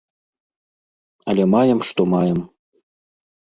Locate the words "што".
1.91-2.01